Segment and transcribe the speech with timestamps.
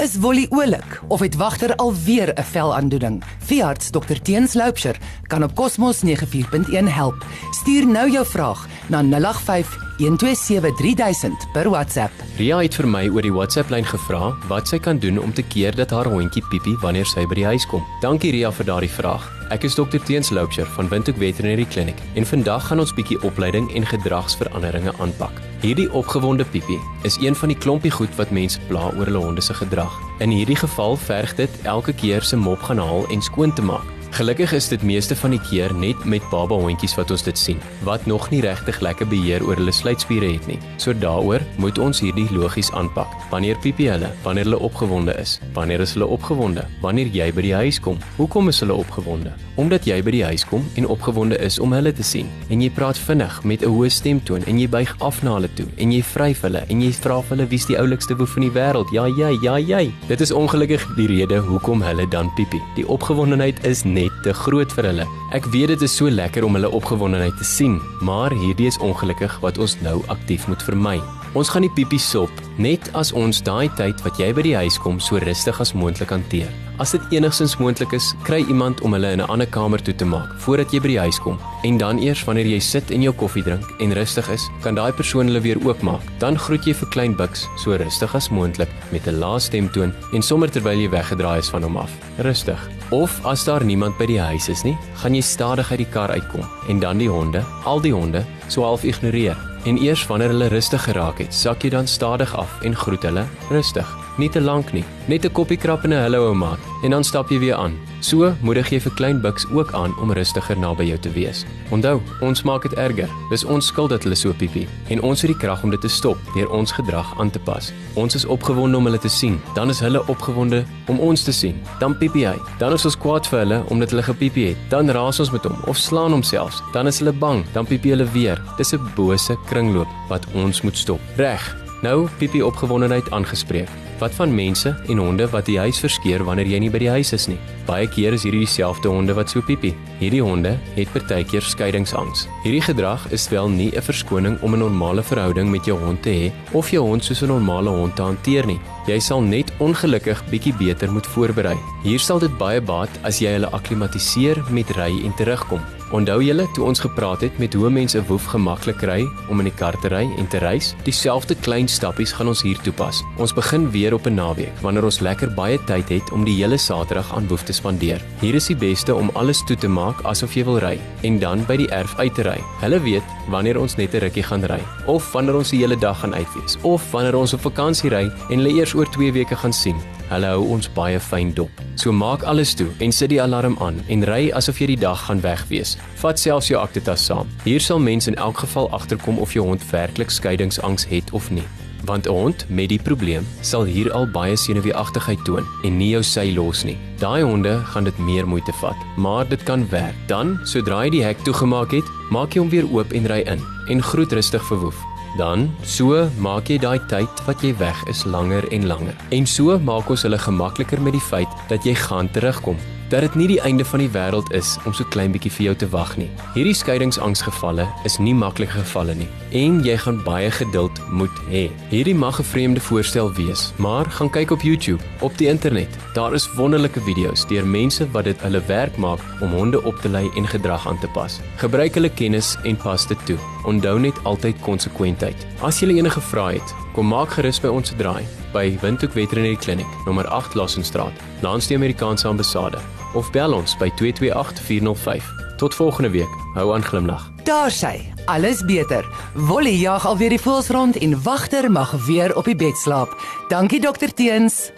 [0.00, 3.22] Is Wolly oulik of het wagter alweer 'n velaandoening?
[3.38, 4.96] Veearts Dr Teens Loupsher
[5.26, 7.26] kan op Cosmos 94.1 help.
[7.50, 12.12] Stuur nou jou vraag na 085 1273000 per WhatsApp.
[12.38, 15.76] Ria het vir my oor die WhatsApp-lyn gevra wat sy kan doen om te keer
[15.76, 17.84] dat haar hondjie Pipi wanneer sy by die huis kom.
[18.00, 19.28] Dankie Ria vir daardie vraag.
[19.52, 23.68] Ek is Dr Teens Loupsher van Windhoek Veterinary Clinic en vandag gaan ons bietjie opleiding
[23.76, 25.36] en gedragsveranderinge aanpak.
[25.60, 29.44] Hierdie opgewonde Pipi is een van die klompie goed wat mense pla oor hulle honde
[29.44, 29.92] se gedrag.
[30.24, 33.99] In hierdie geval verg dit elke keer se mop gaan haal en skoon te maak.
[34.10, 37.60] Gelukkig is dit meeste van die keer net met baba hondjies wat ons dit sien,
[37.86, 40.58] wat nog nie regtig lekker beheer oor hulle sluitspiere het nie.
[40.82, 43.12] So daaroor moet ons hierdie logies aanpak.
[43.30, 47.54] Wanneer piepie hulle, wanneer hulle opgewonde is, wanneer is hulle opgewonde, wanneer jy by die
[47.62, 49.30] huis kom, hoekom is hulle opgewonde?
[49.60, 52.70] Omdat jy by die huis kom en opgewonde is om hulle te sien en jy
[52.74, 56.02] praat vinnig met 'n hoë stemtoon en jy buig af na hulle toe en jy
[56.02, 58.88] vryf hulle en jy vra hulle wie's die oulikste woef in die wêreld?
[58.92, 59.92] Ja, jy, ja, jy.
[60.08, 62.62] Dit is ongelukkig die rede hoekom hulle dan piepie.
[62.76, 65.08] Die opgewondenheid is nie net te groot vir hulle.
[65.36, 69.36] Ek weet dit is so lekker om hulle opgewondenheid te sien, maar hierdie is ongelukkig
[69.44, 70.96] wat ons nou aktief moet vermy.
[71.38, 74.80] Ons gaan die piepie sop net as ons daai tyd wat jy by die huis
[74.82, 76.50] kom so rustig as moontlik hanteer.
[76.80, 80.04] As dit enigstens moontlik is, kry iemand om hulle in 'n ander kamer toe te
[80.04, 81.38] maak voordat jy by die huis kom.
[81.62, 84.92] En dan eers wanneer jy sit en jou koffie drink en rustig is, kan daai
[84.92, 86.00] persoon hulle weer oopmaak.
[86.18, 90.22] Dan groet jy vir klein Bux so rustig as moontlik met 'n lae stemtoon en
[90.22, 91.90] sommer terwyl jy weggedraai is van hom af.
[92.18, 92.68] Rustig.
[92.90, 96.10] Of as daar niemand by die huis is nie, gaan jy stadig uit die kar
[96.10, 99.36] uitkom en dan die honde, al die honde, so half ignoreer.
[99.66, 103.26] En eers wanneer hulle rustig geraak het, sak jy dan stadig af en groet hulle
[103.50, 103.99] rustig.
[104.18, 107.04] Nie te lank nie, net 'n koppie krap en 'n hallo ou maat en dan
[107.04, 107.78] stap jy weer aan.
[108.00, 111.44] So moedig jy vir klein Bux ook aan om rustiger naby jou te wees.
[111.70, 113.08] Onthou, ons maak dit erger.
[113.30, 115.88] Dis ons skuld dat hulle so piepie en ons het die krag om dit te
[115.88, 117.72] stop deur ons gedrag aan te pas.
[117.94, 121.60] Ons is opgewonde om hulle te sien, dan is hulle opgewonde om ons te sien.
[121.78, 122.38] Dan piepie hy.
[122.58, 124.56] Dan is ons kwaad vir hulle omdat hulle gepiepie het.
[124.70, 126.62] Dan raas ons met hom of slaan hom selfs.
[126.72, 128.40] Dan is hulle bang, dan piepie hulle weer.
[128.56, 131.00] Dis 'n bose kringloop wat ons moet stop.
[131.16, 131.56] Reg.
[131.82, 133.89] Nou piepie opgewondenheid aangespreek.
[134.00, 137.10] Wat van mense en honde wat die huis verskeur wanneer jy nie by die huis
[137.12, 137.36] is nie?
[137.66, 139.74] Baie keer is hierdie dieselfde honde wat so piepie.
[139.98, 142.22] Hierdie honde het partykeer skeidingsangs.
[142.40, 146.10] Hierdie gedrag is wel nie 'n verskoning om 'n normale verhouding met jou hond te
[146.10, 148.60] hê of jou hond soos 'n normale hond te hanteer nie.
[148.86, 151.56] Jy sal net ongelukkig bietjie beter moet voorberei.
[151.82, 155.60] Hier sal dit baie baat as jy hulle akklimatiseer met ry en terugkom.
[155.90, 159.56] Onthou julle toe ons gepraat het met hoe mense woef gemaklik ry om in die
[159.58, 160.74] kar te ry en te reis?
[160.86, 163.02] Dieselfde klein stappies gaan ons hier toepas.
[163.18, 166.56] Ons begin weer op 'n naweek wanneer ons lekker baie tyd het om die hele
[166.56, 168.00] Saterdag aan woef te spandeer.
[168.20, 171.44] Hier is die beste om alles toe te maak asof jy wil ry en dan
[171.46, 172.38] by die erf uit te ry.
[172.60, 176.00] Hulle weet wanneer ons net 'n rukkie gaan ry of wanneer ons die hele dag
[176.00, 179.52] gaan uitwees of wanneer ons op vakansie ry en hulle eers oor 2 weke gaan
[179.52, 179.76] sien.
[180.10, 181.50] Hulle hou ons baie fyn dop.
[181.74, 185.06] So maak alles toe en sit die alarm aan en ry asof jy die dag
[185.06, 185.76] gaan weg wees.
[186.02, 187.28] Vat selfs jou aktetas saam.
[187.44, 191.46] Hier sal mense in elk geval agterkom of jou hond werklik skeiingsangs het of nie.
[191.84, 196.02] Want 'n hond met die probleem sal hier al baie senuweeagtigheid toon en nie jou
[196.02, 196.78] sy los nie.
[196.98, 199.94] Daai honde gaan dit meer moeite vat, maar dit kan werk.
[200.06, 203.40] Dan, sodra jy die hek toegemaak het, maak jy hom weer oop en ry in
[203.68, 204.76] en groet rustig vir Woef.
[205.18, 208.96] Dan, so maak jy daai tyd wat jy weg is langer en langer.
[209.10, 212.56] En so maak ons hulle gemakliker met die feit dat jy gaan terugkom
[212.90, 215.54] dat dit nie die einde van die wêreld is om so klein bietjie vir jou
[215.62, 216.08] te wag nie.
[216.34, 219.08] Hierdie skeidingsangsgevalle is nie maklike gevalle nie
[219.38, 221.44] en jy gaan baie geduld moet hê.
[221.70, 225.68] Hierdie mag 'n vreemde voorstel wees, maar gaan kyk op YouTube, op die internet.
[225.94, 229.88] Daar is wonderlike video's deur mense wat dit hulle werk maak om honde op te
[229.88, 231.20] lei en gedrag aan te pas.
[231.36, 233.18] Gebruik hulle kennis en pas dit toe.
[233.44, 235.26] Onthou net altyd konsekwentheid.
[235.40, 239.36] As jy enige vrae het, kom maak gerus by ons se draai by Windhoek Veterinary
[239.36, 242.58] Clinic, nommer 8 Lassenstraat, langs die Amerikaanse ambassade
[242.94, 245.12] of bel ons by 228 405.
[245.36, 246.14] Tot volgende week.
[246.34, 247.10] Hou aan glimlag.
[247.24, 247.80] Daar sy.
[248.04, 248.84] Alles beter.
[249.14, 252.96] Wolly jag alweer die voels rond en wagter mag weer op die bed slaap.
[253.28, 254.50] Dankie dokter Teens.